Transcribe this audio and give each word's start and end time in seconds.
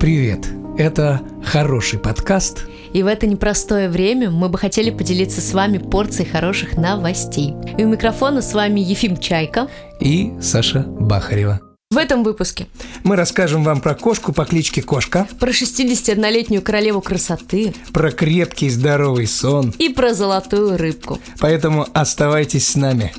Привет! 0.00 0.46
Это 0.78 1.20
хороший 1.44 1.98
подкаст. 1.98 2.66
И 2.92 3.02
в 3.02 3.08
это 3.08 3.26
непростое 3.26 3.88
время 3.88 4.30
мы 4.30 4.48
бы 4.48 4.56
хотели 4.56 4.90
поделиться 4.90 5.40
с 5.40 5.52
вами 5.52 5.78
порцией 5.78 6.30
хороших 6.30 6.76
новостей. 6.76 7.54
И 7.76 7.84
у 7.84 7.88
микрофона 7.88 8.40
с 8.40 8.54
вами 8.54 8.78
Ефим 8.78 9.16
Чайка 9.16 9.68
и 9.98 10.34
Саша 10.40 10.84
Бахарева. 10.86 11.60
В 11.90 11.96
этом 11.96 12.22
выпуске 12.22 12.68
мы 13.02 13.16
расскажем 13.16 13.64
вам 13.64 13.80
про 13.80 13.96
кошку 13.96 14.32
по 14.32 14.44
кличке 14.44 14.82
Кошка, 14.82 15.26
про 15.40 15.50
61-летнюю 15.50 16.62
королеву 16.62 17.00
красоты, 17.00 17.74
про 17.92 18.12
крепкий 18.12 18.70
здоровый 18.70 19.26
сон 19.26 19.74
и 19.78 19.88
про 19.88 20.14
золотую 20.14 20.78
рыбку. 20.78 21.18
Поэтому 21.40 21.86
оставайтесь 21.92 22.68
с 22.68 22.76
нами. 22.76 23.12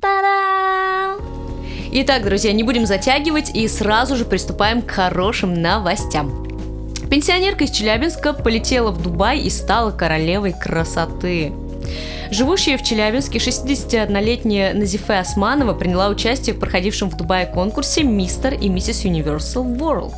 Та-дам! 0.00 0.39
Итак, 1.92 2.22
друзья, 2.24 2.52
не 2.52 2.62
будем 2.62 2.86
затягивать 2.86 3.50
и 3.52 3.66
сразу 3.66 4.14
же 4.14 4.24
приступаем 4.24 4.80
к 4.80 4.92
хорошим 4.92 5.60
новостям. 5.60 6.46
Пенсионерка 7.10 7.64
из 7.64 7.72
Челябинска 7.72 8.32
полетела 8.32 8.92
в 8.92 9.02
Дубай 9.02 9.40
и 9.40 9.50
стала 9.50 9.90
королевой 9.90 10.52
красоты. 10.52 11.52
Живущая 12.30 12.78
в 12.78 12.84
Челябинске 12.84 13.38
61-летняя 13.38 14.72
Назифе 14.72 15.14
Османова 15.14 15.74
приняла 15.74 16.08
участие 16.08 16.54
в 16.54 16.60
проходившем 16.60 17.10
в 17.10 17.16
Дубае 17.16 17.46
конкурсе 17.46 18.04
«Мистер 18.04 18.54
и 18.54 18.68
миссис 18.68 19.04
Universal 19.04 19.76
World» 19.76 20.14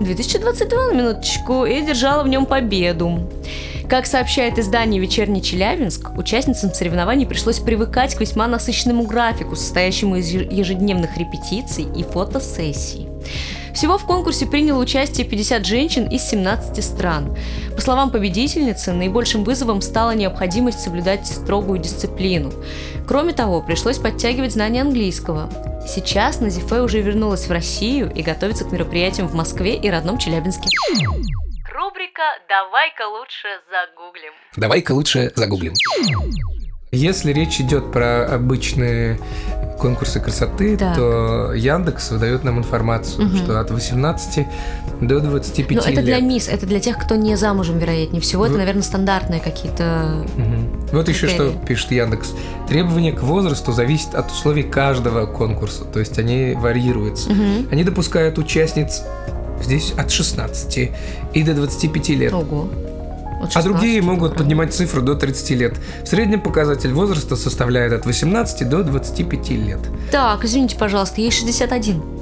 2022 0.00 0.86
на 0.88 0.92
минуточку 0.92 1.64
и 1.64 1.80
держала 1.82 2.24
в 2.24 2.28
нем 2.28 2.46
победу. 2.46 3.30
Как 3.88 4.06
сообщает 4.06 4.58
издание 4.58 5.00
«Вечерний 5.00 5.40
Челябинск», 5.40 6.18
участницам 6.18 6.74
соревнований 6.74 7.26
пришлось 7.26 7.60
привыкать 7.60 8.16
к 8.16 8.20
весьма 8.20 8.48
насыщенному 8.48 9.04
графику, 9.04 9.54
состоящему 9.54 10.16
из 10.16 10.30
ежедневных 10.30 11.16
репетиций 11.16 11.86
и 11.96 12.02
фотосессий. 12.02 13.11
Всего 13.74 13.96
в 13.96 14.04
конкурсе 14.04 14.46
приняло 14.46 14.78
участие 14.80 15.26
50 15.26 15.66
женщин 15.66 16.06
из 16.06 16.22
17 16.28 16.84
стран. 16.84 17.36
По 17.74 17.80
словам 17.80 18.10
победительницы, 18.10 18.92
наибольшим 18.92 19.44
вызовом 19.44 19.80
стала 19.80 20.14
необходимость 20.14 20.80
соблюдать 20.80 21.26
строгую 21.26 21.78
дисциплину. 21.78 22.52
Кроме 23.06 23.32
того, 23.32 23.62
пришлось 23.62 23.98
подтягивать 23.98 24.52
знания 24.52 24.82
английского. 24.82 25.50
Сейчас 25.86 26.40
Назифе 26.40 26.80
уже 26.82 27.00
вернулась 27.00 27.46
в 27.46 27.50
Россию 27.50 28.12
и 28.14 28.22
готовится 28.22 28.64
к 28.64 28.72
мероприятиям 28.72 29.26
в 29.26 29.34
Москве 29.34 29.76
и 29.76 29.90
родном 29.90 30.18
Челябинске. 30.18 30.68
Рубрика 31.74 32.22
«Давай-ка 32.48 33.08
лучше 33.08 33.48
загуглим». 33.70 34.32
Давай-ка 34.56 34.92
лучше 34.92 35.32
загуглим. 35.34 35.72
Если 36.92 37.32
речь 37.32 37.58
идет 37.58 37.90
про 37.90 38.26
обычные 38.26 39.18
конкурсы 39.82 40.20
красоты, 40.20 40.76
так. 40.76 40.96
то 40.96 41.52
Яндекс 41.54 42.12
выдает 42.12 42.44
нам 42.44 42.58
информацию, 42.58 43.26
угу. 43.26 43.36
что 43.36 43.60
от 43.60 43.70
18 43.72 44.46
до 45.00 45.18
25 45.18 45.70
Но 45.70 45.76
лет. 45.76 45.86
это 45.86 46.02
для 46.02 46.20
мисс, 46.20 46.48
это 46.48 46.66
для 46.66 46.78
тех, 46.78 46.96
кто 46.98 47.16
не 47.16 47.36
замужем, 47.36 47.78
вероятнее 47.78 48.22
всего. 48.22 48.42
Вы... 48.42 48.48
Это, 48.48 48.58
наверное, 48.58 48.82
стандартные 48.82 49.40
какие-то. 49.40 50.24
Угу. 50.36 50.96
Вот 50.96 51.08
еще 51.08 51.26
что 51.26 51.50
пишет 51.66 51.90
Яндекс. 51.90 52.32
Требования 52.68 53.12
к 53.12 53.22
возрасту 53.22 53.72
зависят 53.72 54.14
от 54.14 54.30
условий 54.30 54.62
каждого 54.62 55.26
конкурса, 55.26 55.84
то 55.84 55.98
есть 55.98 56.16
они 56.18 56.54
варьируются. 56.56 57.30
Угу. 57.30 57.68
Они 57.72 57.82
допускают 57.82 58.38
участниц 58.38 59.02
здесь 59.60 59.92
от 59.98 60.12
16 60.12 60.90
и 61.34 61.42
до 61.42 61.54
25 61.54 62.08
лет. 62.10 62.32
Ого. 62.32 62.68
А 63.54 63.62
другие 63.62 64.00
могут 64.02 64.36
поднимать 64.36 64.72
цифру 64.72 65.02
до 65.02 65.14
30 65.14 65.50
лет. 65.50 65.74
Средний 66.04 66.38
показатель 66.38 66.92
возраста 66.92 67.36
составляет 67.36 67.92
от 67.92 68.06
18 68.06 68.68
до 68.68 68.82
25 68.82 69.50
лет. 69.50 69.80
Так, 70.10 70.44
извините, 70.44 70.76
пожалуйста, 70.76 71.20
ей 71.20 71.30
61. 71.30 72.21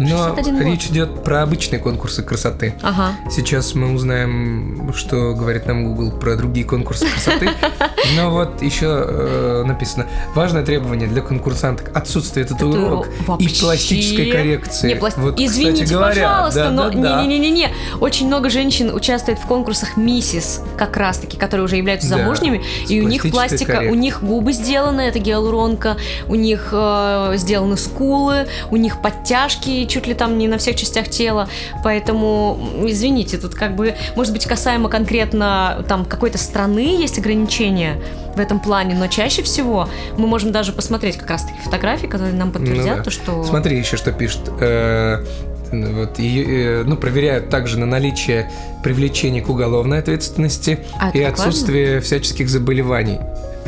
Но 0.00 0.34
речь 0.60 0.86
идет 0.86 1.22
про 1.22 1.42
обычные 1.42 1.78
конкурсы 1.78 2.22
красоты. 2.22 2.74
Ага. 2.80 3.12
Сейчас 3.30 3.74
мы 3.74 3.92
узнаем, 3.92 4.92
что 4.94 5.34
говорит 5.34 5.66
нам 5.66 5.84
Google 5.84 6.10
про 6.10 6.36
другие 6.36 6.64
конкурсы 6.64 7.06
красоты. 7.06 7.50
Но 8.16 8.30
вот 8.30 8.62
еще 8.62 8.86
э, 8.86 9.64
написано 9.66 10.06
важное 10.34 10.64
требование 10.64 11.06
для 11.06 11.20
конкурсанток 11.20 11.94
отсутствие 11.94 12.46
татуировок 12.46 13.08
и 13.38 13.48
пластической 13.48 14.30
коррекции. 14.30 14.88
Не, 14.88 14.94
пласт... 14.94 15.18
вот, 15.18 15.38
Извините, 15.38 15.84
говоря, 15.84 16.28
пожалуйста, 16.28 16.64
да, 16.64 16.70
но 16.70 16.90
да, 16.90 17.22
не-не-не-не. 17.22 17.68
Очень 18.00 18.26
много 18.28 18.48
женщин 18.48 18.94
участвует 18.94 19.38
в 19.38 19.46
конкурсах 19.46 19.98
миссис, 19.98 20.62
как 20.78 20.96
раз-таки, 20.96 21.36
которые 21.36 21.66
уже 21.66 21.76
являются 21.76 22.08
замужними, 22.08 22.58
да, 22.58 22.94
и 22.94 23.00
у 23.00 23.08
них 23.08 23.30
пластика, 23.30 23.72
коррекцией. 23.72 23.92
у 23.92 23.94
них 23.94 24.22
губы 24.22 24.52
сделаны, 24.54 25.02
это 25.02 25.18
гиалуронка, 25.18 25.98
у 26.26 26.36
них 26.36 26.70
э, 26.72 27.34
сделаны 27.36 27.76
скулы, 27.76 28.46
у 28.70 28.76
них 28.76 29.02
подтяжки 29.02 29.86
чуть 29.90 30.06
ли 30.06 30.14
там 30.14 30.38
не 30.38 30.48
на 30.48 30.56
всех 30.58 30.76
частях 30.76 31.08
тела, 31.08 31.48
поэтому, 31.84 32.58
извините, 32.84 33.36
тут 33.36 33.54
как 33.54 33.76
бы, 33.76 33.94
может 34.16 34.32
быть, 34.32 34.46
касаемо 34.46 34.88
конкретно 34.88 35.84
там 35.88 36.04
какой-то 36.04 36.38
страны 36.38 36.96
есть 36.98 37.18
ограничения 37.18 38.00
в 38.34 38.40
этом 38.40 38.60
плане, 38.60 38.94
но 38.94 39.08
чаще 39.08 39.42
всего 39.42 39.88
мы 40.16 40.26
можем 40.26 40.52
даже 40.52 40.72
посмотреть 40.72 41.16
как 41.16 41.28
раз-таки 41.30 41.58
фотографии, 41.62 42.06
которые 42.06 42.34
нам 42.34 42.52
подтвердят 42.52 42.86
ну, 42.86 42.96
да. 42.96 43.02
то, 43.02 43.10
что... 43.10 43.44
Смотри 43.44 43.78
еще, 43.78 43.96
что 43.96 44.12
пишет 44.12 44.40
э, 44.60 45.24
вот, 45.72 46.18
и, 46.18 46.44
э, 46.46 46.82
ну, 46.84 46.96
проверяют 46.96 47.48
также 47.48 47.78
на 47.78 47.86
наличие 47.86 48.50
привлечения 48.82 49.42
к 49.42 49.48
уголовной 49.48 49.98
ответственности 49.98 50.80
а, 50.98 51.10
и 51.10 51.22
отсутствие 51.22 51.94
важно? 51.94 52.00
всяческих 52.02 52.48
заболеваний. 52.48 53.18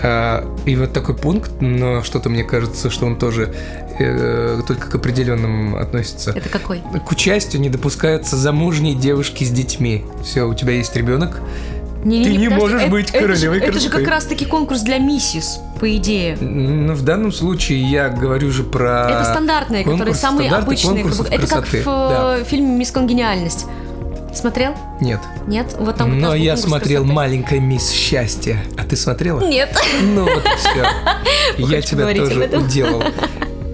А, 0.02 0.44
и 0.66 0.76
вот 0.76 0.92
такой 0.92 1.16
пункт, 1.16 1.50
но 1.60 2.02
что-то 2.02 2.28
мне 2.28 2.44
кажется, 2.44 2.90
что 2.90 3.06
он 3.06 3.16
тоже 3.16 3.54
э, 3.98 4.60
только 4.66 4.88
к 4.88 4.94
определенным 4.94 5.76
относится. 5.76 6.32
Это 6.34 6.48
какой? 6.48 6.80
К 6.80 7.10
участию 7.10 7.60
не 7.60 7.68
допускаются 7.68 8.36
замужние 8.36 8.94
девушки 8.94 9.44
с 9.44 9.50
детьми. 9.50 10.04
Все, 10.22 10.48
у 10.48 10.54
тебя 10.54 10.72
есть 10.72 10.96
ребенок, 10.96 11.40
не, 12.04 12.24
Ты 12.24 12.30
не, 12.30 12.36
не 12.36 12.48
можешь 12.48 12.82
это, 12.82 12.90
быть 12.90 13.12
королевой 13.12 13.58
это 13.58 13.66
же, 13.66 13.78
это 13.78 13.80
же 13.80 13.88
как 13.90 14.08
раз-таки 14.08 14.44
конкурс 14.44 14.80
для 14.80 14.98
миссис, 14.98 15.60
по 15.78 15.96
идее. 15.96 16.36
Ну, 16.40 16.94
в 16.94 17.02
данном 17.02 17.30
случае 17.30 17.80
я 17.88 18.08
говорю 18.08 18.50
же 18.50 18.64
про... 18.64 19.08
Это 19.08 19.24
стандартные, 19.30 19.84
конкурс, 19.84 20.00
которые 20.00 20.14
самые 20.14 20.50
обычные. 20.50 21.04
Это 21.30 21.46
как 21.46 21.66
в 21.66 21.84
да. 21.84 22.44
Фильме 22.44 22.76
«Мисс 22.76 22.90
Конгениальность». 22.90 23.66
Смотрел? 24.34 24.74
Нет. 25.00 25.20
Нет? 25.46 25.76
Вот 25.78 25.96
там 25.96 26.18
Но 26.18 26.34
я 26.34 26.56
смотрел 26.56 27.04
«Маленькая 27.04 27.60
мисс 27.60 27.90
счастье». 27.90 28.62
А 28.78 28.84
ты 28.84 28.96
смотрела? 28.96 29.40
Нет. 29.40 29.76
Ну 30.02 30.24
вот 30.24 30.44
все. 30.56 30.86
Я 31.58 31.82
тебя 31.82 32.12
тоже 32.14 32.50
уделал. 32.56 33.02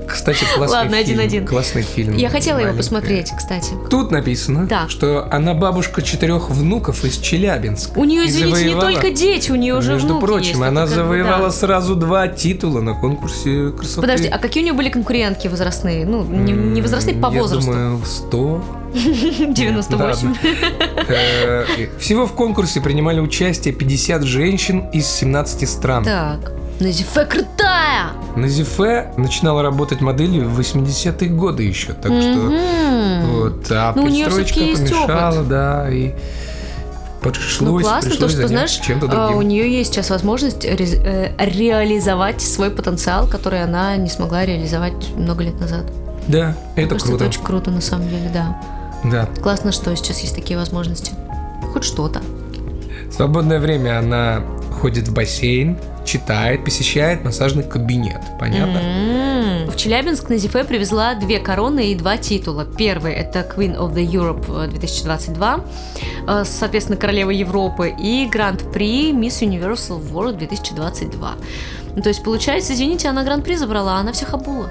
Кстати, 0.08 0.44
классный 0.56 0.76
Ладно, 0.78 0.96
фильм. 0.96 1.19
один-один. 1.20 1.46
Классный 1.46 1.82
фильм. 1.82 2.16
Я 2.16 2.30
хотела 2.30 2.58
его 2.58 2.76
посмотреть, 2.76 3.30
кстати. 3.36 3.72
Тут 3.91 4.10
написано, 4.10 4.66
да. 4.66 4.88
что 4.88 5.28
она 5.30 5.54
бабушка 5.54 6.02
четырех 6.02 6.50
внуков 6.50 7.04
из 7.04 7.19
Челябинска. 7.19 7.98
У 7.98 8.04
нее, 8.04 8.26
извините, 8.26 8.56
завоевала... 8.56 8.88
не 8.88 8.94
только 8.94 9.10
дети, 9.10 9.50
у 9.50 9.56
нее 9.56 9.75
уже 9.75 9.94
Между 9.94 10.08
внуки 10.08 10.25
прочим, 10.25 10.48
есть, 10.48 10.62
она 10.62 10.86
завоевала 10.86 11.46
да. 11.46 11.50
сразу 11.50 11.94
два 11.94 12.28
титула 12.28 12.80
на 12.80 12.94
конкурсе 12.94 13.70
красоты. 13.70 14.00
Подожди, 14.00 14.28
а 14.28 14.38
какие 14.38 14.62
у 14.62 14.64
нее 14.64 14.75
были 14.75 14.88
конкурентки 14.88 15.48
возрастные? 15.48 16.06
Ну, 16.06 16.25
не, 16.25 16.52
не 16.52 16.82
возрастные, 16.82 17.14
по 17.16 17.32
Я 17.32 17.40
возрасту. 17.42 17.70
думаю, 17.70 18.00
100. 18.04 18.64
98. 18.94 20.34
Э, 21.09 21.65
всего 21.99 22.26
в 22.26 22.32
конкурсе 22.32 22.81
принимали 22.81 23.21
участие 23.21 23.75
50 23.75 24.22
женщин 24.22 24.87
из 24.93 25.06
17 25.06 25.69
стран. 25.69 26.04
Так. 26.04 26.53
Назифе 26.81 27.25
крутая! 27.25 28.10
Назифе 28.37 29.12
начинала 29.16 29.62
работать 29.62 30.00
моделью 30.00 30.49
в 30.49 30.60
80-е 30.60 31.28
годы 31.28 31.65
еще, 31.65 31.93
так 31.93 32.12
что 32.12 32.53
вот, 33.26 33.66
а 33.71 33.93
ну, 33.97 34.06
перестройка 34.06 34.54
помешала, 34.54 35.43
да, 35.43 35.91
и 35.91 36.12
пришлось, 37.20 37.60
ну, 37.60 37.81
классно, 37.81 38.10
пришлось 38.10 38.32
то, 38.32 38.38
что, 38.38 38.49
знаешь, 38.49 38.70
чем-то 38.70 39.09
другим. 39.09 39.37
у 39.38 39.43
нее 39.43 39.76
есть 39.76 39.93
сейчас 39.93 40.10
возможность 40.10 40.65
ре- 40.65 40.76
э, 41.05 41.32
реализовать 41.37 42.41
свой 42.41 42.70
потенциал, 42.70 43.26
который 43.26 43.60
она 43.62 43.97
не 43.97 44.09
смогла 44.09 44.47
реализовать 44.47 45.09
много 45.16 45.43
лет 45.43 45.59
назад. 45.60 45.84
Да, 46.28 46.55
это 46.76 46.94
Мне 46.94 47.03
круто. 47.05 47.16
Это 47.16 47.25
очень 47.25 47.43
круто, 47.43 47.70
на 47.72 47.81
самом 47.81 48.09
деле, 48.09 48.31
да. 48.32 48.56
Да. 49.04 49.28
Классно, 49.42 49.72
что 49.72 49.94
сейчас 49.97 50.20
есть 50.20 50.34
такие 50.34 50.59
возможности. 50.59 51.12
Хоть 51.72 51.84
что-то. 51.84 52.20
свободное 53.11 53.61
время 53.61 53.99
она 53.99 54.43
ходит 54.81 55.08
в 55.08 55.14
бассейн, 55.14 55.78
читает, 56.05 56.64
посещает 56.64 57.25
массажный 57.25 57.62
кабинет. 57.62 58.20
Понятно? 58.38 58.78
Mm-hmm. 58.78 59.70
В 59.70 59.76
Челябинск 59.76 60.28
Назифе 60.31 60.64
привезла 60.64 61.14
две 61.14 61.38
короны 61.38 61.93
и 61.93 61.94
два 61.94 62.17
титула. 62.17 62.64
Первый– 62.64 63.12
это 63.14 63.40
Queen 63.40 63.76
of 63.76 63.94
the 63.94 64.06
Europe 64.06 64.69
2022, 64.69 65.61
э, 66.26 66.44
соответственно, 66.44 66.96
королева 66.96 67.31
Европы, 67.31 67.94
и 67.99 68.26
Гранд-при 68.26 69.12
Miss 69.12 69.40
Universal 69.43 70.00
World 70.12 70.38
2022. 70.38 71.34
Ну, 71.96 72.02
то 72.02 72.08
есть, 72.08 72.22
получается, 72.22 72.75
извините, 72.75 73.08
она 73.08 73.25
Гран-при 73.25 73.56
забрала, 73.56 73.96
а 73.96 74.00
она 74.00 74.12
всех 74.12 74.34
обула. 74.34 74.70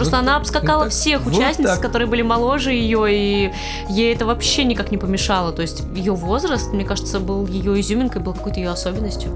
Просто 0.00 0.16
вот 0.16 0.22
она 0.22 0.36
обскакала 0.36 0.84
вот 0.84 0.92
всех 0.92 1.22
вот 1.22 1.34
участниц, 1.34 1.68
так. 1.68 1.80
которые 1.80 2.08
были 2.08 2.22
моложе 2.22 2.72
ее, 2.72 3.06
и 3.08 3.52
ей 3.88 4.14
это 4.14 4.26
вообще 4.26 4.64
никак 4.64 4.90
не 4.90 4.98
помешало. 4.98 5.52
То 5.52 5.62
есть 5.62 5.82
ее 5.94 6.14
возраст, 6.14 6.72
мне 6.72 6.84
кажется, 6.84 7.20
был 7.20 7.46
ее 7.46 7.78
изюминкой, 7.80 8.22
был 8.22 8.32
какой-то 8.34 8.60
ее 8.60 8.70
особенностью 8.70 9.30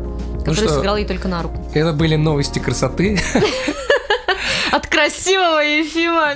ну 0.47 0.55
сыграл 0.55 0.97
ей 0.97 1.07
только 1.07 1.29
на 1.29 1.43
руку. 1.43 1.57
Это 1.75 1.93
были 1.93 2.17
новости 2.17 2.59
красоты. 2.59 3.19
От 4.73 4.87
красивого 4.87 5.61
Ефима. 5.61 6.35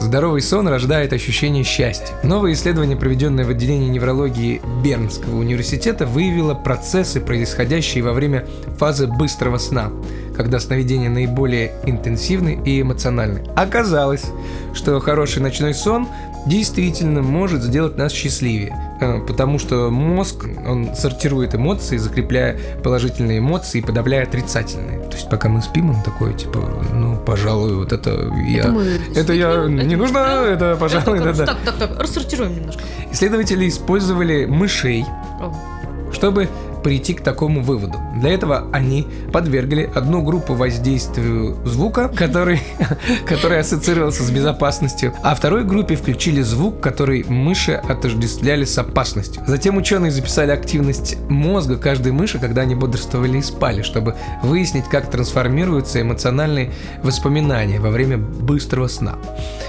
Здоровый 0.00 0.42
сон 0.42 0.68
рождает 0.68 1.12
ощущение 1.12 1.64
счастья. 1.64 2.14
Новое 2.22 2.52
исследование, 2.52 2.96
проведенное 2.96 3.44
в 3.44 3.50
отделении 3.50 3.88
неврологии 3.88 4.60
Бернского 4.82 5.36
университета, 5.36 6.06
выявило 6.06 6.54
процессы, 6.54 7.20
происходящие 7.20 8.04
во 8.04 8.12
время 8.12 8.46
фазы 8.78 9.06
быстрого 9.06 9.58
сна, 9.58 9.90
когда 10.38 10.60
сновидения 10.60 11.10
наиболее 11.10 11.72
интенсивны 11.84 12.60
и 12.64 12.80
эмоциональны. 12.80 13.42
Оказалось, 13.56 14.24
что 14.72 15.00
хороший 15.00 15.42
ночной 15.42 15.74
сон 15.74 16.06
действительно 16.46 17.22
может 17.22 17.60
сделать 17.60 17.98
нас 17.98 18.12
счастливее, 18.12 18.72
э, 19.00 19.18
потому 19.26 19.58
что 19.58 19.90
мозг, 19.90 20.46
он 20.64 20.94
сортирует 20.94 21.56
эмоции, 21.56 21.96
закрепляя 21.96 22.56
положительные 22.84 23.40
эмоции 23.40 23.80
и 23.80 23.82
подавляя 23.82 24.22
отрицательные. 24.22 25.00
То 25.00 25.16
есть 25.16 25.28
пока 25.28 25.48
мы 25.48 25.60
спим, 25.60 25.90
он 25.90 26.02
такой, 26.04 26.34
типа, 26.34 26.60
ну, 26.94 27.16
пожалуй, 27.16 27.74
вот 27.74 27.92
это 27.92 28.32
я... 28.46 28.60
Это, 28.60 28.70
мы 28.70 28.82
это 29.16 29.32
я... 29.32 29.50
Это 29.50 29.68
не 29.68 29.96
нужно, 29.96 30.18
это, 30.18 30.76
пожалуй, 30.78 31.18
это, 31.18 31.32
да, 31.32 31.32
да. 31.32 31.46
Так, 31.46 31.58
так, 31.64 31.74
так, 31.78 32.00
рассортируем 32.00 32.54
немножко. 32.54 32.82
Исследователи 33.10 33.68
использовали 33.68 34.46
мышей, 34.46 35.04
чтобы 36.12 36.48
прийти 36.82 37.14
к 37.14 37.22
такому 37.22 37.62
выводу. 37.62 37.98
Для 38.16 38.30
этого 38.30 38.66
они 38.72 39.06
подвергли 39.32 39.90
одну 39.94 40.22
группу 40.22 40.54
воздействию 40.54 41.56
звука, 41.64 42.08
который, 42.08 42.60
который 43.26 43.60
ассоциировался 43.60 44.22
с 44.22 44.30
безопасностью, 44.30 45.14
а 45.22 45.34
второй 45.34 45.64
группе 45.64 45.96
включили 45.96 46.40
звук, 46.42 46.80
который 46.80 47.24
мыши 47.24 47.72
отождествляли 47.72 48.64
с 48.64 48.78
опасностью. 48.78 49.42
Затем 49.46 49.76
ученые 49.76 50.10
записали 50.10 50.50
активность 50.50 51.16
мозга 51.28 51.76
каждой 51.76 52.12
мыши, 52.12 52.38
когда 52.38 52.62
они 52.62 52.74
бодрствовали 52.74 53.38
и 53.38 53.42
спали, 53.42 53.82
чтобы 53.82 54.14
выяснить, 54.42 54.84
как 54.84 55.10
трансформируются 55.10 56.00
эмоциональные 56.00 56.72
воспоминания 57.02 57.80
во 57.80 57.90
время 57.90 58.18
быстрого 58.18 58.88
сна. 58.88 59.16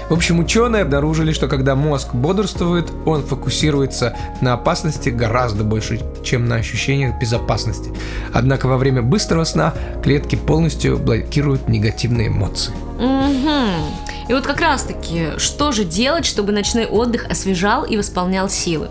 В 0.08 0.14
общем, 0.14 0.40
ученые 0.40 0.82
обнаружили, 0.82 1.32
что 1.32 1.48
когда 1.48 1.74
мозг 1.76 2.14
бодрствует, 2.14 2.90
он 3.06 3.22
фокусируется 3.22 4.16
на 4.40 4.54
опасности 4.54 5.08
гораздо 5.08 5.64
больше, 5.64 6.00
чем 6.22 6.46
на 6.46 6.56
ощущениях 7.00 7.18
безопасности. 7.18 7.92
Однако 8.32 8.66
во 8.66 8.76
время 8.76 9.02
быстрого 9.02 9.44
сна 9.44 9.74
клетки 10.02 10.36
полностью 10.36 10.98
блокируют 10.98 11.68
негативные 11.68 12.28
эмоции. 12.28 12.72
Угу. 12.98 14.28
И 14.28 14.32
вот 14.32 14.46
как 14.46 14.60
раз 14.60 14.84
таки, 14.84 15.38
что 15.38 15.72
же 15.72 15.84
делать, 15.84 16.24
чтобы 16.24 16.52
ночной 16.52 16.86
отдых 16.86 17.26
освежал 17.30 17.84
и 17.84 17.96
восполнял 17.96 18.48
силы? 18.48 18.88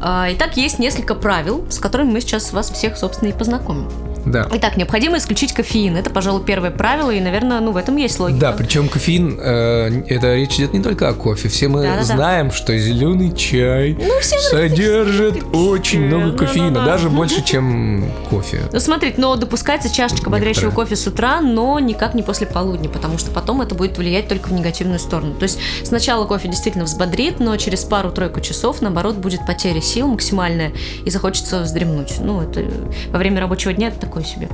А, 0.00 0.28
итак, 0.30 0.56
есть 0.56 0.78
несколько 0.78 1.14
правил, 1.14 1.64
с 1.70 1.78
которыми 1.78 2.12
мы 2.12 2.20
сейчас 2.20 2.52
вас 2.52 2.70
всех, 2.70 2.96
собственно, 2.96 3.30
и 3.30 3.32
познакомим. 3.32 3.88
Да. 4.30 4.46
Итак, 4.52 4.76
необходимо 4.76 5.18
исключить 5.18 5.52
кофеин. 5.52 5.96
Это, 5.96 6.10
пожалуй, 6.10 6.44
первое 6.44 6.70
правило, 6.70 7.10
и, 7.10 7.20
наверное, 7.20 7.60
ну, 7.60 7.72
в 7.72 7.76
этом 7.76 7.96
есть 7.96 8.18
логика. 8.20 8.40
Да, 8.40 8.52
причем 8.52 8.88
кофеин, 8.88 9.38
э, 9.40 10.02
это 10.08 10.34
речь 10.34 10.56
идет 10.56 10.72
не 10.72 10.82
только 10.82 11.08
о 11.08 11.14
кофе. 11.14 11.48
Все 11.48 11.68
мы 11.68 11.82
да, 11.82 12.02
знаем, 12.02 12.50
что 12.50 12.76
зеленый 12.76 13.34
чай 13.34 13.96
ну, 13.98 14.14
содержит 14.22 15.42
очень 15.52 16.02
много 16.06 16.36
кофеина, 16.36 16.70
да, 16.70 16.80
да, 16.80 16.86
даже 16.86 17.10
больше, 17.18 17.42
чем 17.42 18.10
кофе. 18.30 18.62
Ну, 18.72 18.80
смотрите, 18.80 19.20
но 19.20 19.36
допускается 19.36 19.92
чашечка 19.92 20.30
бодрящего 20.30 20.70
кофе 20.70 20.96
с 20.96 21.06
утра, 21.06 21.40
но 21.40 21.78
никак 21.78 22.14
не 22.14 22.22
после 22.22 22.46
полудня, 22.46 22.88
потому 22.88 23.18
что 23.18 23.30
потом 23.30 23.62
это 23.62 23.74
будет 23.74 23.98
влиять 23.98 24.28
только 24.28 24.48
в 24.48 24.52
негативную 24.52 24.98
сторону. 24.98 25.34
То 25.34 25.44
есть 25.44 25.58
сначала 25.84 26.26
кофе 26.26 26.48
действительно 26.48 26.84
взбодрит, 26.84 27.40
но 27.40 27.56
через 27.56 27.84
пару-тройку 27.84 28.40
часов, 28.40 28.82
наоборот, 28.82 29.16
будет 29.16 29.46
потеря 29.46 29.80
сил 29.80 30.08
максимальная, 30.08 30.72
и 31.04 31.10
захочется 31.10 31.62
вздремнуть. 31.62 32.14
Ну, 32.20 32.42
это 32.42 32.64
во 33.10 33.18
время 33.18 33.40
рабочего 33.40 33.72
дня 33.72 33.88
это 33.88 33.98
такое 34.18 34.24
себе. 34.24 34.48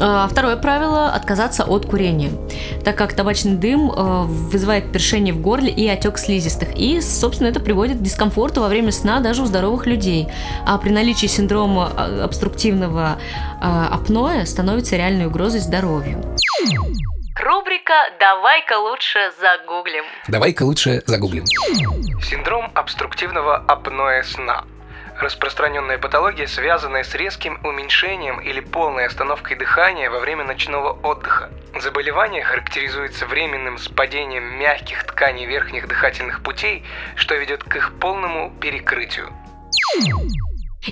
А, 0.00 0.26
второе 0.28 0.56
правило– 0.56 1.08
отказаться 1.14 1.64
от 1.64 1.86
курения, 1.86 2.30
так 2.84 2.96
как 2.96 3.14
табачный 3.14 3.56
дым 3.56 3.90
э, 3.90 4.22
вызывает 4.24 4.90
першение 4.92 5.32
в 5.32 5.40
горле 5.40 5.70
и 5.70 5.86
отек 5.86 6.18
слизистых, 6.18 6.76
и, 6.76 7.00
собственно, 7.00 7.48
это 7.48 7.60
приводит 7.60 7.98
к 7.98 8.02
дискомфорту 8.02 8.60
во 8.60 8.68
время 8.68 8.90
сна 8.90 9.20
даже 9.20 9.42
у 9.42 9.46
здоровых 9.46 9.86
людей. 9.86 10.28
А 10.66 10.78
при 10.78 10.90
наличии 10.90 11.26
синдрома 11.26 11.92
э, 11.96 12.22
обструктивного 12.22 13.18
э, 13.62 13.86
апноэ 13.92 14.46
становится 14.46 14.96
реальной 14.96 15.26
угрозой 15.26 15.60
здоровью. 15.60 16.20
Рубрика 17.40 17.94
«Давай-ка 18.18 18.78
лучше 18.78 19.18
загуглим». 19.40 20.04
Давай-ка 20.28 20.62
лучше 20.62 21.02
загуглим. 21.06 21.44
Синдром 22.22 22.70
обструктивного 22.74 23.56
апноэ 23.56 24.24
сна– 24.24 24.64
Распространенная 25.20 25.98
патология, 25.98 26.46
связанная 26.46 27.04
с 27.04 27.14
резким 27.14 27.60
уменьшением 27.64 28.40
или 28.40 28.60
полной 28.60 29.06
остановкой 29.06 29.56
дыхания 29.56 30.10
во 30.10 30.18
время 30.18 30.44
ночного 30.44 30.92
отдыха. 30.92 31.50
Заболевание 31.80 32.42
характеризуется 32.42 33.26
временным 33.26 33.78
спадением 33.78 34.44
мягких 34.58 35.04
тканей 35.04 35.46
верхних 35.46 35.86
дыхательных 35.88 36.42
путей, 36.42 36.84
что 37.14 37.34
ведет 37.36 37.62
к 37.62 37.76
их 37.76 37.92
полному 37.98 38.52
перекрытию. 38.60 39.32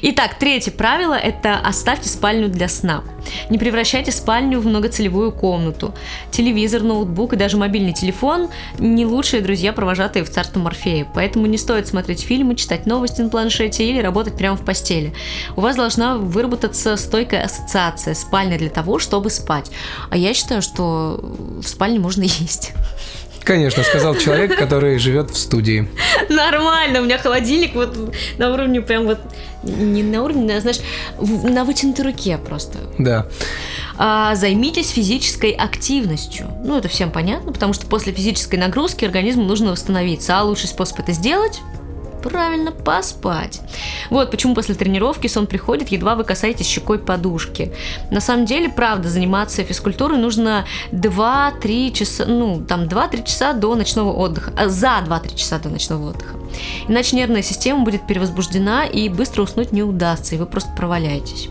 Итак, 0.00 0.38
третье 0.38 0.70
правило– 0.70 1.14
это 1.22 1.58
оставьте 1.58 2.08
спальню 2.08 2.48
для 2.48 2.68
сна. 2.68 3.04
Не 3.50 3.58
превращайте 3.58 4.10
спальню 4.10 4.58
в 4.58 4.66
многоцелевую 4.66 5.32
комнату. 5.32 5.94
Телевизор, 6.30 6.82
ноутбук 6.82 7.34
и 7.34 7.36
даже 7.36 7.58
мобильный 7.58 7.92
телефон– 7.92 8.48
не 8.78 9.04
лучшие 9.04 9.42
друзья, 9.42 9.74
провожатые 9.74 10.24
в 10.24 10.30
царство 10.30 10.60
Морфея. 10.60 11.06
Поэтому 11.14 11.44
не 11.44 11.58
стоит 11.58 11.88
смотреть 11.88 12.22
фильмы, 12.22 12.56
читать 12.56 12.86
новости 12.86 13.20
на 13.20 13.28
планшете 13.28 13.84
или 13.84 14.00
работать 14.00 14.36
прямо 14.36 14.56
в 14.56 14.64
постели. 14.64 15.12
У 15.56 15.60
вас 15.60 15.76
должна 15.76 16.16
выработаться 16.16 16.96
стойкая 16.96 17.44
ассоциация 17.44 18.14
спальня 18.14 18.56
для 18.56 18.70
того, 18.70 18.98
чтобы 18.98 19.28
спать. 19.28 19.70
А 20.08 20.16
я 20.16 20.32
считаю, 20.32 20.62
что 20.62 21.20
в 21.62 21.68
спальне 21.68 21.98
можно 21.98 22.22
есть. 22.22 22.72
Конечно, 23.44 23.82
сказал 23.82 24.14
человек, 24.16 24.56
который 24.58 24.98
живет 24.98 25.30
в 25.30 25.36
студии. 25.36 25.88
Нормально, 26.28 27.00
у 27.00 27.04
меня 27.04 27.18
холодильник 27.18 27.74
вот 27.74 28.14
на 28.38 28.52
уровне 28.52 28.80
прям 28.80 29.04
вот 29.04 29.18
не 29.62 30.02
на 30.02 30.22
уровне, 30.22 30.56
а, 30.56 30.60
знаешь, 30.60 30.80
на 31.18 31.64
вытянутой 31.64 32.04
руке 32.06 32.38
просто. 32.38 32.78
Да. 32.98 33.26
А, 33.96 34.34
займитесь 34.34 34.90
физической 34.90 35.52
активностью. 35.52 36.48
Ну, 36.64 36.76
это 36.76 36.88
всем 36.88 37.10
понятно, 37.10 37.52
потому 37.52 37.72
что 37.72 37.86
после 37.86 38.12
физической 38.12 38.56
нагрузки 38.56 39.04
организму 39.04 39.44
нужно 39.44 39.70
восстановиться. 39.70 40.38
А 40.38 40.42
лучший 40.42 40.68
способ 40.68 41.00
это 41.00 41.12
сделать 41.12 41.60
Правильно, 42.22 42.70
поспать. 42.70 43.60
Вот 44.10 44.30
почему 44.30 44.54
после 44.54 44.74
тренировки 44.74 45.26
сон 45.26 45.46
приходит, 45.46 45.88
едва 45.88 46.14
вы 46.14 46.24
касаетесь 46.24 46.66
щекой 46.66 46.98
подушки. 46.98 47.72
На 48.10 48.20
самом 48.20 48.46
деле, 48.46 48.68
правда, 48.68 49.08
заниматься 49.08 49.64
физкультурой 49.64 50.18
нужно 50.18 50.64
2-3 50.92 51.92
часа, 51.92 52.24
ну, 52.26 52.64
там 52.66 52.84
2-3 52.84 53.24
часа 53.24 53.52
до 53.52 53.74
ночного 53.74 54.12
отдыха, 54.12 54.52
а 54.56 54.68
за 54.68 55.02
2-3 55.06 55.36
часа 55.36 55.58
до 55.58 55.68
ночного 55.68 56.10
отдыха. 56.10 56.36
Иначе 56.88 57.16
нервная 57.16 57.42
система 57.42 57.84
будет 57.84 58.06
перевозбуждена 58.06 58.84
и 58.84 59.08
быстро 59.08 59.42
уснуть 59.42 59.72
не 59.72 59.82
удастся, 59.82 60.34
и 60.34 60.38
вы 60.38 60.46
просто 60.46 60.70
проваляетесь. 60.76 61.48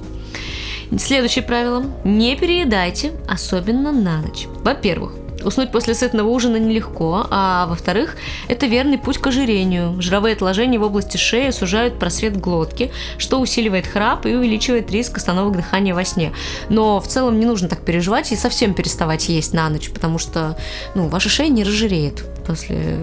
Следующее 0.97 1.43
правило. 1.43 1.85
Не 2.03 2.35
переедайте, 2.35 3.13
особенно 3.27 3.91
на 3.93 4.21
ночь. 4.21 4.47
Во-первых, 4.63 5.13
Уснуть 5.43 5.71
после 5.71 5.93
сытного 5.93 6.27
ужина 6.27 6.57
нелегко, 6.57 7.27
а 7.29 7.65
во-вторых, 7.67 8.15
это 8.47 8.65
верный 8.65 8.97
путь 8.97 9.17
к 9.17 9.27
ожирению. 9.27 10.01
Жировые 10.01 10.33
отложения 10.33 10.79
в 10.79 10.83
области 10.83 11.17
шеи 11.17 11.51
сужают 11.51 11.99
просвет 11.99 12.39
глотки, 12.39 12.91
что 13.17 13.39
усиливает 13.39 13.87
храп 13.87 14.25
и 14.25 14.33
увеличивает 14.33 14.91
риск 14.91 15.17
остановок 15.17 15.55
дыхания 15.57 15.93
во 15.93 16.05
сне. 16.05 16.31
Но 16.69 16.99
в 16.99 17.07
целом 17.07 17.39
не 17.39 17.45
нужно 17.45 17.67
так 17.67 17.81
переживать 17.81 18.31
и 18.31 18.35
совсем 18.35 18.73
переставать 18.73 19.29
есть 19.29 19.53
на 19.53 19.69
ночь, 19.69 19.89
потому 19.89 20.17
что 20.17 20.57
ну, 20.95 21.07
ваша 21.07 21.29
шея 21.29 21.49
не 21.49 21.63
разжиреет 21.63 22.23
после 22.45 22.97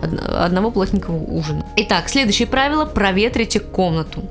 одного 0.00 0.70
плотненького 0.70 1.16
ужина. 1.16 1.66
Итак, 1.76 2.08
следующее 2.08 2.46
правило– 2.46 2.84
проветрите 2.94 3.60
комнату. 3.60 4.22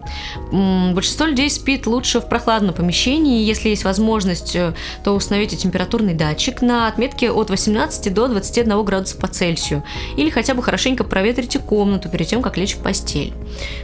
Большинство 0.52 1.26
людей 1.26 1.50
спит 1.50 1.88
лучше 1.88 2.20
в 2.22 2.30
прохладном 2.30 2.74
помещении, 2.74 3.44
если 3.44 3.70
есть 3.70 3.84
возможность, 3.84 4.56
э, 4.56 4.74
то 5.04 5.14
установите 5.14 5.56
температурный 5.56 6.14
датчик 6.14 6.62
на 6.62 6.88
отметке 6.88 7.32
от 7.32 7.43
18 7.50 8.14
до 8.14 8.28
21 8.28 8.84
градуса 8.84 9.18
по 9.18 9.28
Цельсию, 9.28 9.84
или 10.18 10.30
хотя 10.30 10.54
бы 10.54 10.64
хорошенько 10.64 11.04
проветрите 11.04 11.60
комнату 11.60 12.10
перед 12.10 12.28
тем, 12.28 12.42
как 12.42 12.58
лечь 12.58 12.76
в 12.76 12.80
постель. 12.80 13.34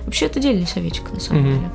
Вообще, 0.06 0.26
это 0.26 0.40
отдельный 0.40 0.68
советик, 0.68 1.12
на 1.12 1.20
самом 1.20 1.42
угу. 1.42 1.70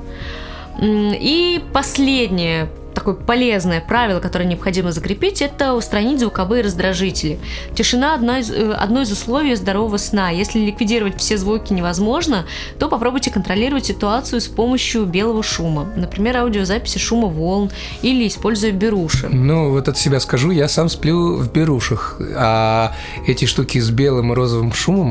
деле. 0.81 1.19
И 1.21 1.63
последнее 1.73 2.69
такое 2.95 3.15
полезное 3.15 3.81
правило, 3.81 4.21
которое 4.21 4.45
необходимо 4.45 4.93
закрепить, 4.93 5.43
это 5.43 5.75
устранить 5.75 6.21
звуковые 6.21 6.63
раздражители. 6.63 7.39
Тишина 7.75 8.15
одно 8.15 8.37
из, 8.39 8.51
э, 8.51 8.73
одно 8.73 9.03
из 9.03 9.11
условий 9.11 9.55
здорового 9.57 9.97
сна. 9.97 10.31
Если 10.31 10.59
ликвидировать 10.61 11.19
все 11.19 11.37
звуки 11.37 11.73
невозможно, 11.73 12.47
то 12.79 12.89
попробуйте 12.89 13.31
контролировать 13.31 13.87
ситуацию 13.87 14.41
с 14.41 14.47
помощью 14.47 15.05
белого 15.05 15.43
шума. 15.43 15.87
Например, 15.97 16.39
аудиозаписи 16.39 16.99
шума 16.99 17.29
волн 17.29 17.71
или 18.03 18.27
используя 18.27 18.73
беруши. 18.73 19.29
Ну, 19.29 19.71
вот 19.71 19.89
от 19.89 19.99
себя 19.99 20.21
скажу, 20.21 20.51
я 20.51 20.69
сам 20.69 20.89
сплю 20.89 21.37
в 21.37 21.53
берушах, 21.53 22.21
а 22.37 22.93
эти 23.27 23.45
штуки 23.45 23.81
с 23.81 23.91
белым 23.91 24.33
и 24.33 24.35
розовым 24.35 24.73
шумом 24.73 25.09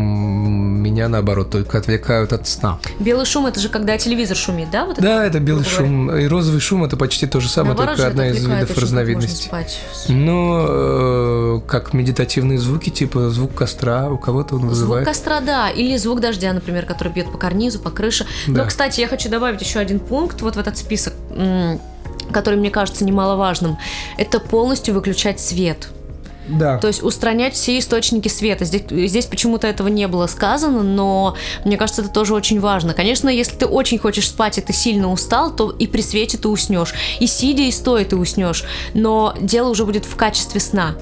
меня, 0.81 1.09
наоборот, 1.09 1.49
только 1.49 1.77
отвлекают 1.77 2.33
от 2.33 2.47
сна. 2.47 2.79
Белый 2.99 3.25
шум– 3.25 3.45
это 3.47 3.59
же 3.59 3.69
когда 3.69 3.97
телевизор 3.97 4.37
шумит, 4.37 4.69
да? 4.71 4.85
Вот 4.85 4.97
да, 4.97 5.25
это, 5.25 5.37
это 5.37 5.39
белый 5.39 5.65
шум. 5.65 6.15
И 6.15 6.27
розовый 6.27 6.61
шум– 6.61 6.83
это 6.85 6.97
почти 6.97 7.27
то 7.27 7.39
же 7.39 7.49
самое, 7.49 7.72
Наоборот, 7.75 7.97
только 7.97 8.09
одна 8.09 8.27
из 8.29 8.45
видов 8.45 8.77
разновидностей. 8.77 9.51
Но 10.09 10.65
э, 10.67 11.61
как 11.67 11.93
медитативные 11.93 12.59
звуки, 12.59 12.89
типа 12.89 13.29
звук 13.29 13.53
костра, 13.55 14.09
у 14.09 14.17
кого-то 14.17 14.55
он 14.55 14.67
вызывает. 14.67 15.05
Звук 15.05 15.13
костра, 15.13 15.41
да, 15.41 15.69
или 15.69 15.97
звук 15.97 16.19
дождя, 16.19 16.53
например, 16.53 16.85
который 16.85 17.11
бьет 17.11 17.31
по 17.31 17.37
карнизу, 17.37 17.79
по 17.79 17.91
крыше. 17.91 18.25
Да. 18.47 18.63
Но, 18.63 18.67
кстати, 18.67 19.01
я 19.01 19.07
хочу 19.07 19.29
добавить 19.29 19.61
еще 19.61 19.79
один 19.79 19.99
пункт 19.99 20.41
вот 20.41 20.55
в 20.55 20.59
этот 20.59 20.77
список, 20.77 21.13
который 22.31 22.59
мне 22.59 22.69
кажется 22.69 23.05
немаловажным. 23.05 23.77
Это 24.17 24.39
полностью 24.39 24.93
выключать 24.93 25.39
свет. 25.39 25.89
Да. 26.47 26.77
То 26.77 26.87
есть 26.87 27.03
устранять 27.03 27.53
все 27.53 27.79
источники 27.79 28.27
света. 28.27 28.65
Здесь, 28.65 28.83
здесь 28.89 29.25
почему-то 29.25 29.67
этого 29.67 29.87
не 29.87 30.07
было 30.07 30.27
сказано, 30.27 30.83
но 30.83 31.35
мне 31.65 31.77
кажется, 31.77 32.01
это 32.01 32.11
тоже 32.11 32.33
очень 32.33 32.59
важно. 32.59 32.93
Конечно, 32.93 33.29
если 33.29 33.55
ты 33.55 33.65
очень 33.65 33.97
хочешь 33.97 34.29
спать 34.29 34.57
и 34.57 34.61
ты 34.61 34.73
сильно 34.73 35.11
устал, 35.11 35.55
то 35.55 35.71
и 35.71 35.87
при 35.87 36.01
свете 36.01 36.37
ты 36.37 36.47
уснешь. 36.47 36.93
И 37.19 37.27
сидя, 37.27 37.63
и 37.63 37.71
стоя 37.71 38.05
ты 38.05 38.15
уснешь. 38.15 38.63
Но 38.93 39.35
дело 39.39 39.69
уже 39.69 39.85
будет 39.85 40.05
в 40.05 40.15
качестве 40.15 40.59
сна 40.59 40.95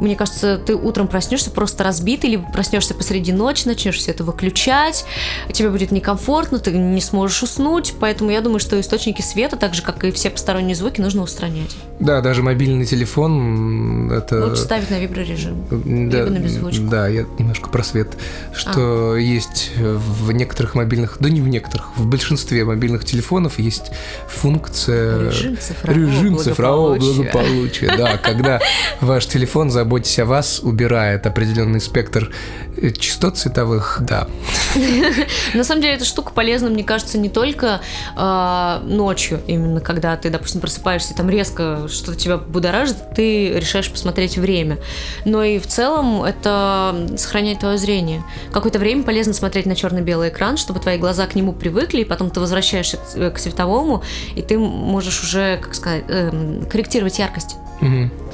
мне 0.00 0.16
кажется, 0.16 0.58
ты 0.58 0.74
утром 0.74 1.08
проснешься 1.08 1.50
просто 1.50 1.84
разбитый, 1.84 2.30
либо 2.30 2.50
проснешься 2.50 2.94
посреди 2.94 3.32
ночи, 3.32 3.66
начнешь 3.66 3.96
все 3.96 4.10
это 4.10 4.24
выключать, 4.24 5.04
тебе 5.52 5.68
будет 5.68 5.90
некомфортно, 5.90 6.58
ты 6.58 6.72
не 6.72 7.00
сможешь 7.00 7.42
уснуть, 7.42 7.94
поэтому 8.00 8.30
я 8.30 8.40
думаю, 8.40 8.60
что 8.60 8.80
источники 8.80 9.20
света, 9.20 9.56
так 9.56 9.74
же, 9.74 9.82
как 9.82 10.02
и 10.04 10.10
все 10.10 10.30
посторонние 10.30 10.74
звуки, 10.74 11.00
нужно 11.00 11.22
устранять. 11.22 11.76
Да, 12.00 12.22
даже 12.22 12.42
мобильный 12.42 12.86
телефон 12.86 14.10
это... 14.10 14.46
Лучше 14.46 14.62
ставить 14.62 14.90
на 14.90 14.98
виброрежим, 14.98 15.64
да, 15.70 16.18
либо 16.18 16.30
на 16.30 16.38
беззвучку. 16.38 16.84
Да, 16.84 17.06
я 17.08 17.26
немножко 17.38 17.68
про 17.68 17.84
свет, 17.84 18.16
что 18.54 19.12
а. 19.12 19.16
есть 19.16 19.72
в 19.76 20.32
некоторых 20.32 20.74
мобильных, 20.74 21.18
да 21.20 21.28
не 21.28 21.42
в 21.42 21.48
некоторых, 21.48 21.96
в 21.96 22.06
большинстве 22.06 22.64
мобильных 22.64 23.04
телефонов 23.04 23.58
есть 23.58 23.92
функция... 24.28 25.28
Режим 25.28 25.58
цифрового, 25.58 25.98
режим 25.98 26.38
цифрового 26.38 26.94
благополучия. 26.96 27.30
благополучия. 27.32 27.96
Да, 27.96 28.16
когда 28.16 28.60
ваш 29.00 29.26
телефон 29.26 29.70
забыл 29.70 29.89
заботьтесь 29.90 30.20
о 30.20 30.24
вас 30.24 30.60
убирает 30.62 31.26
определенный 31.26 31.80
спектр 31.80 32.30
э, 32.76 32.90
частот 32.90 33.36
цветовых, 33.38 33.98
да. 34.02 34.28
На 35.54 35.64
самом 35.64 35.82
деле 35.82 35.94
эта 35.94 36.04
штука 36.04 36.32
полезна, 36.32 36.70
мне 36.70 36.84
кажется, 36.84 37.18
не 37.18 37.28
только 37.28 37.80
а, 38.14 38.80
ночью, 38.84 39.40
именно 39.48 39.80
когда 39.80 40.16
ты, 40.16 40.30
допустим, 40.30 40.60
просыпаешься, 40.60 41.16
там 41.16 41.28
резко 41.28 41.88
что-то 41.88 42.16
тебя 42.16 42.36
будоражит, 42.36 42.98
ты 43.16 43.50
решаешь 43.58 43.90
посмотреть 43.90 44.38
время, 44.38 44.78
но 45.24 45.42
и 45.42 45.58
в 45.58 45.66
целом 45.66 46.22
это 46.22 47.08
сохраняет 47.16 47.58
твое 47.58 47.76
зрение. 47.76 48.22
Какое-то 48.52 48.78
время 48.78 49.02
полезно 49.02 49.32
смотреть 49.32 49.66
на 49.66 49.74
черно-белый 49.74 50.28
экран, 50.28 50.56
чтобы 50.56 50.78
твои 50.78 50.98
глаза 50.98 51.26
к 51.26 51.34
нему 51.34 51.52
привыкли, 51.52 52.02
и 52.02 52.04
потом 52.04 52.30
ты 52.30 52.38
возвращаешься 52.38 52.96
к 52.96 53.38
световому, 53.38 54.04
и 54.36 54.42
ты 54.42 54.56
можешь 54.56 55.24
уже, 55.24 55.56
как 55.56 55.74
сказать, 55.74 56.04
эм, 56.06 56.64
корректировать 56.66 57.18
яркость. 57.18 57.56
Угу. 57.80 58.29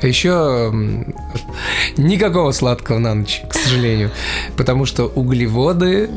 А 0.00 0.06
еще 0.06 0.72
никакого 1.96 2.52
сладкого 2.52 2.98
на 2.98 3.14
ночь, 3.14 3.42
к 3.48 3.54
сожалению. 3.54 4.10
Потому 4.56 4.86
что 4.86 5.04
углеводы 5.06 6.10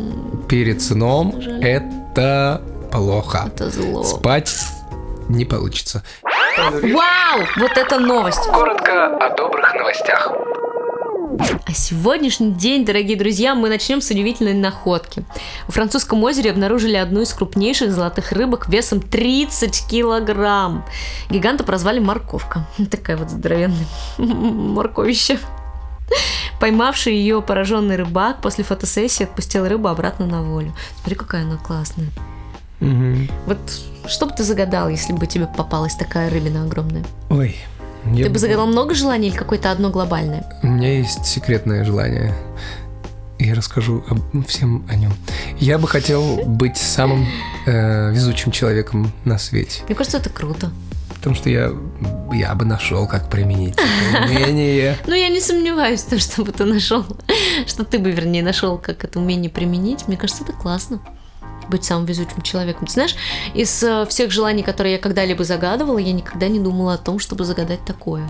перед 0.47 0.81
сном– 0.81 1.35
это 1.61 2.61
плохо. 2.91 3.45
Это 3.47 3.69
зло. 3.69 4.03
Спать 4.03 4.55
не 5.29 5.45
получится. 5.45 6.03
Вау! 6.57 7.41
Вот 7.57 7.71
это 7.75 7.99
новость! 7.99 8.45
Коротко 8.47 9.17
о 9.17 9.35
добрых 9.35 9.73
новостях. 9.75 10.31
А 11.39 11.73
сегодняшний 11.73 12.51
день, 12.51 12.85
дорогие 12.85 13.17
друзья, 13.17 13.55
мы 13.55 13.67
начнем 13.67 13.99
с 14.01 14.09
удивительной 14.09 14.53
находки. 14.53 15.25
В 15.67 15.73
французском 15.73 16.23
озере 16.23 16.51
обнаружили 16.51 16.95
одну 16.95 17.21
из 17.21 17.33
крупнейших 17.33 17.91
золотых 17.91 18.31
рыбок 18.31 18.69
весом 18.69 19.01
30 19.01 19.87
килограмм. 19.89 20.85
Гиганта 21.29 21.63
прозвали 21.63 21.99
морковка. 21.99 22.65
Такая 22.91 23.17
вот 23.17 23.29
здоровенная 23.29 23.85
морковище. 24.17 25.39
Поймавший 26.59 27.15
ее 27.15 27.41
пораженный 27.41 27.97
рыбак 27.97 28.41
после 28.41 28.63
фотосессии 28.63 29.23
отпустил 29.23 29.67
рыбу 29.67 29.89
обратно 29.89 30.25
на 30.25 30.41
волю. 30.41 30.73
Смотри, 30.97 31.15
какая 31.15 31.43
она 31.43 31.57
классная. 31.57 32.07
Угу. 32.79 33.15
Вот 33.47 33.59
что 34.07 34.27
бы 34.27 34.31
ты 34.33 34.43
загадал, 34.43 34.89
если 34.89 35.13
бы 35.13 35.27
тебе 35.27 35.47
попалась 35.47 35.95
такая 35.95 36.29
рыбина 36.29 36.63
огромная? 36.63 37.03
Ой, 37.29 37.57
я 38.13 38.25
Ты 38.25 38.29
бы 38.29 38.39
загадал 38.39 38.67
много 38.67 38.93
желаний 38.93 39.29
или 39.29 39.35
какое-то 39.35 39.71
одно 39.71 39.89
глобальное? 39.89 40.45
У 40.63 40.67
меня 40.67 40.97
есть 40.97 41.25
секретное 41.25 41.83
желание. 41.83 42.33
Я 43.39 43.53
расскажу 43.55 44.03
об, 44.09 44.45
всем 44.45 44.85
о 44.89 44.95
нем. 44.95 45.13
Я 45.59 45.77
бы 45.77 45.87
хотел 45.87 46.43
быть 46.45 46.77
самым 46.77 47.27
э, 47.65 48.11
везучим 48.11 48.51
человеком 48.51 49.11
на 49.25 49.37
свете. 49.37 49.83
Мне 49.87 49.95
кажется, 49.95 50.17
это 50.17 50.29
круто. 50.29 50.71
Потому 51.15 51.35
что 51.35 51.49
я, 51.49 51.71
я 52.33 52.53
бы 52.53 52.65
нашел, 52.65 53.07
как 53.07 53.29
применить 53.29 53.75
это 53.75 54.25
умение. 54.25 54.97
Ну, 55.07 55.15
я 55.15 55.29
не 55.29 55.41
сомневаюсь 55.41 56.01
в 56.01 56.09
том, 56.09 56.19
что 56.19 56.43
бы 56.43 56.51
ты 56.51 56.65
нашел, 56.65 57.05
что 57.65 57.83
ты 57.83 57.99
бы, 57.99 58.11
вернее, 58.11 58.43
нашел, 58.43 58.77
как 58.77 59.03
это 59.03 59.19
умение 59.19 59.49
применить. 59.49 60.07
Мне 60.07 60.17
кажется, 60.17 60.43
это 60.43 60.53
классно 60.53 60.99
быть 61.69 61.83
самым 61.83 62.05
везучим 62.05 62.41
человеком. 62.41 62.87
Ты 62.87 62.93
знаешь, 62.93 63.15
из 63.53 63.83
э, 63.83 64.05
всех 64.07 64.31
желаний, 64.31 64.63
которые 64.63 64.93
я 64.93 64.99
когда-либо 64.99 65.43
загадывала, 65.43 65.97
я 65.97 66.13
никогда 66.13 66.47
не 66.47 66.59
думала 66.59 66.93
о 66.93 66.97
том, 66.97 67.19
чтобы 67.19 67.45
загадать 67.45 67.83
такое. 67.85 68.29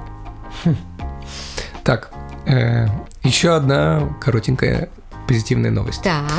Хм. 0.63 0.75
Так, 1.84 2.10
э, 2.48 2.88
еще 3.24 3.56
одна 3.56 4.18
коротенькая 4.20 4.89
позитивная 5.27 5.70
новость. 5.70 6.01
Так. 6.01 6.32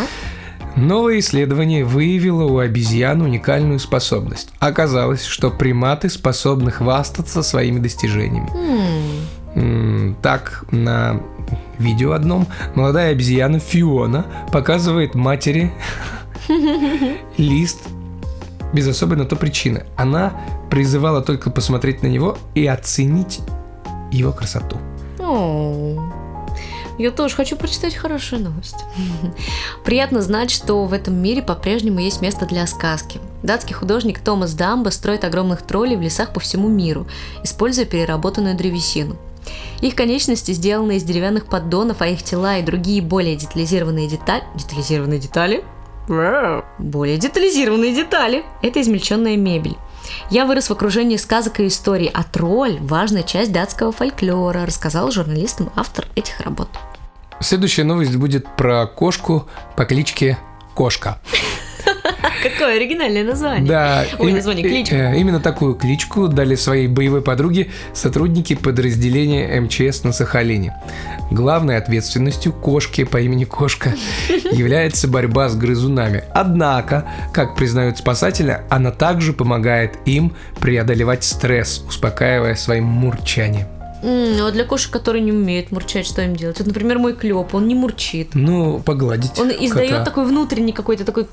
Новое 0.76 1.20
исследование 1.20 1.84
выявило 1.84 2.44
у 2.44 2.58
обезьян 2.58 3.22
уникальную 3.22 3.78
способность. 3.78 4.50
Оказалось, 4.58 5.24
что 5.24 5.50
приматы 5.50 6.10
способны 6.10 6.70
хвастаться 6.70 7.42
своими 7.42 7.78
достижениями. 7.78 8.50
Mm. 9.54 10.16
Так, 10.20 10.64
на 10.70 11.22
видео 11.78 12.12
одном 12.12 12.46
молодая 12.74 13.12
обезьяна 13.12 13.58
Фиона 13.58 14.26
показывает 14.52 15.14
матери 15.14 15.72
лист 17.36 17.78
без 18.72 18.88
особой 18.88 19.16
на 19.16 19.24
то 19.24 19.36
причины. 19.36 19.86
Она 19.96 20.40
призывала 20.70 21.22
только 21.22 21.50
посмотреть 21.50 22.02
на 22.02 22.08
него 22.08 22.36
и 22.54 22.66
оценить 22.66 23.40
его 24.10 24.32
красоту. 24.32 24.76
Я 26.98 27.10
тоже 27.10 27.34
хочу 27.34 27.56
прочитать 27.56 27.94
хорошую 27.94 28.42
новость. 28.42 28.76
Приятно 29.84 30.22
знать, 30.22 30.50
что 30.50 30.84
в 30.84 30.92
этом 30.92 31.14
мире 31.14 31.42
по-прежнему 31.42 32.00
есть 32.00 32.22
место 32.22 32.46
для 32.46 32.66
сказки. 32.66 33.20
Датский 33.42 33.74
художник 33.74 34.20
Томас 34.20 34.54
Дамба 34.54 34.88
строит 34.88 35.24
огромных 35.24 35.62
троллей 35.62 35.96
в 35.96 36.00
лесах 36.00 36.32
по 36.32 36.40
всему 36.40 36.68
миру, 36.68 37.06
используя 37.44 37.84
переработанную 37.84 38.56
древесину. 38.56 39.16
Их 39.80 39.94
конечности 39.94 40.52
сделаны 40.52 40.96
из 40.96 41.04
деревянных 41.04 41.46
поддонов, 41.46 42.00
а 42.00 42.06
их 42.06 42.22
тела 42.22 42.58
и 42.58 42.62
другие 42.62 43.02
более 43.02 43.36
детализированные 43.36 44.08
детали... 44.08 44.42
Детализированные 44.54 45.18
детали? 45.18 45.64
Более 46.08 47.18
детализированные 47.18 47.94
детали. 47.94 48.44
Это 48.62 48.80
измельченная 48.80 49.36
мебель. 49.36 49.76
Я 50.30 50.46
вырос 50.46 50.68
в 50.68 50.72
окружении 50.72 51.16
сказок 51.16 51.60
и 51.60 51.66
историй, 51.66 52.10
а 52.12 52.22
тролль– 52.22 52.78
важная 52.80 53.22
часть 53.22 53.52
датского 53.52 53.92
фольклора, 53.92 54.64
рассказал 54.66 55.10
журналистам 55.10 55.72
автор 55.74 56.06
этих 56.14 56.40
работ. 56.40 56.68
Следующая 57.40 57.84
новость 57.84 58.16
будет 58.16 58.46
про 58.56 58.86
кошку 58.86 59.46
по 59.76 59.84
кличке 59.84 60.38
Кошка. 60.74 61.18
Какое 62.42 62.76
оригинальное 62.76 63.24
название. 63.24 63.68
Да. 63.68 64.04
Ой, 64.18 64.32
название, 64.32 64.64
кличку. 64.64 64.94
Э, 64.94 65.18
именно 65.18 65.40
такую 65.40 65.74
кличку 65.74 66.28
дали 66.28 66.54
своей 66.54 66.88
боевой 66.88 67.22
подруге 67.22 67.70
сотрудники 67.92 68.54
подразделения 68.54 69.60
МЧС 69.60 70.04
на 70.04 70.12
Сахалине. 70.12 70.74
Главной 71.30 71.76
ответственностью 71.76 72.52
кошки 72.52 73.04
по 73.04 73.20
имени 73.20 73.44
Кошка 73.44 73.94
является 74.52 75.08
борьба 75.08 75.48
с 75.48 75.56
грызунами. 75.56 76.24
Однако, 76.32 77.06
как 77.32 77.56
признают 77.56 77.98
спасатели, 77.98 78.60
она 78.70 78.92
также 78.92 79.32
помогает 79.32 79.98
им 80.04 80.34
преодолевать 80.60 81.24
стресс, 81.24 81.84
успокаивая 81.88 82.54
своим 82.54 82.84
мурчанием. 82.84 83.66
Mm, 84.02 84.40
а 84.40 84.52
для 84.52 84.64
кошек, 84.64 84.92
которые 84.92 85.22
не 85.22 85.32
умеют 85.32 85.72
мурчать, 85.72 86.06
что 86.06 86.22
им 86.22 86.36
делать? 86.36 86.58
Вот, 86.58 86.66
например, 86.66 86.98
мой 86.98 87.14
клеп, 87.14 87.54
он 87.54 87.66
не 87.66 87.74
мурчит. 87.74 88.34
Ну, 88.34 88.78
погладить. 88.80 89.38
Он 89.38 89.50
издает 89.50 89.90
кота. 89.90 90.04
такой 90.04 90.26
внутренний 90.26 90.72
какой-то 90.72 91.04
такой 91.04 91.26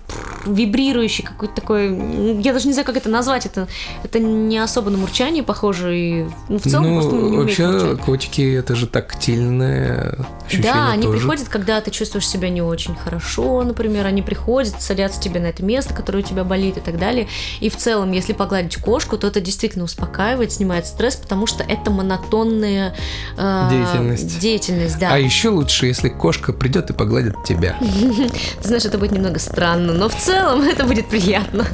вибрирующий, 0.45 1.23
какой-то 1.23 1.55
такой. 1.55 2.41
Я 2.41 2.53
даже 2.53 2.67
не 2.67 2.73
знаю, 2.73 2.85
как 2.85 2.97
это 2.97 3.09
назвать. 3.09 3.45
Это, 3.45 3.67
это 4.03 4.19
не 4.19 4.57
особо 4.57 4.89
на 4.89 4.97
мурчание 4.97 5.43
похоже. 5.43 5.97
И, 5.97 6.25
ну, 6.50 6.57
в 6.57 6.63
целом, 6.63 6.83
ну, 6.83 7.01
просто 7.01 7.15
не 7.15 7.38
вообще, 7.38 7.67
мурчать. 7.67 8.00
котики 8.00 8.55
это 8.55 8.75
же 8.75 8.88
тактильное 8.88 10.17
ощущение. 10.45 10.73
Да, 10.73 10.91
они 10.91 11.03
тоже. 11.03 11.19
приходят, 11.19 11.50
когда 11.50 11.81
ты 11.81 11.91
чувствуешь 11.91 12.27
себя 12.27 12.50
не 12.50 12.62
очень 12.62 12.95
хорошо, 12.95 13.63
например, 13.63 14.05
они 14.05 14.21
приходят, 14.21 14.81
садятся 14.81 15.21
тебе 15.21 15.39
на 15.39 15.47
это 15.47 15.63
место, 15.63 15.93
которое 15.93 16.19
у 16.19 16.21
тебя 16.21 16.43
болит 16.43 16.77
и 16.77 16.81
так 16.81 16.97
далее. 16.97 17.27
И 17.59 17.69
в 17.69 17.77
целом, 17.77 18.12
если 18.12 18.33
погладить 18.33 18.77
кошку, 18.77 19.17
то 19.17 19.27
это 19.27 19.41
действительно 19.41 19.85
успокаивает, 19.85 20.51
снимает 20.51 20.88
стресс, 20.88 21.15
потому 21.15 21.47
что 21.47 21.63
это 21.63 21.91
монотонно 21.91 22.63
активная 22.63 22.93
э, 23.38 23.69
деятельность. 23.69 24.39
деятельность, 24.39 25.00
да. 25.00 25.13
А 25.13 25.17
еще 25.17 25.50
лучше, 25.50 25.88
если 25.88 26.09
кошка 26.09 26.53
придет 26.53 26.89
и 26.89 26.93
погладит 26.93 27.43
тебя. 27.43 27.75
Ты 28.62 28.67
знаешь, 28.67 28.85
это 28.85 28.97
будет 28.97 29.12
немного 29.12 29.39
странно, 29.39 29.93
но 29.93 30.09
в 30.09 30.15
целом 30.33 30.61
это 30.63 30.85
будет 30.85 31.07
приятно. 31.07 31.65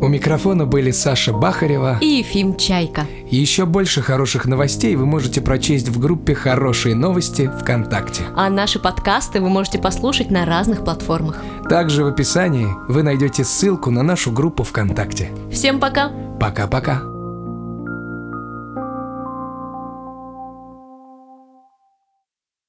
У 0.00 0.08
микрофона 0.08 0.66
были 0.66 0.90
Саша 0.90 1.32
Бахарева 1.32 1.98
и 2.00 2.18
Ефим 2.18 2.56
Чайка. 2.56 3.06
Еще 3.30 3.66
больше 3.66 4.02
хороших 4.02 4.46
новостей 4.46 4.96
вы 4.96 5.06
можете 5.06 5.40
прочесть 5.40 5.88
в 5.88 6.00
группе 6.00 6.34
«Хорошие 6.34 6.96
новости» 6.96 7.48
ВКонтакте. 7.60 8.24
А 8.36 8.50
наши 8.50 8.80
подкасты 8.80 9.40
вы 9.40 9.48
можете 9.48 9.78
послушать 9.78 10.30
на 10.30 10.44
разных 10.44 10.82
платформах. 10.82 11.40
Также 11.70 12.02
в 12.02 12.08
описании 12.08 12.66
вы 12.88 13.04
найдете 13.04 13.44
ссылку 13.44 13.92
на 13.92 14.02
нашу 14.02 14.32
группу 14.32 14.64
ВКонтакте. 14.64 15.30
Всем 15.52 15.78
пока! 15.78 16.10
Пока-пока! 16.40 17.11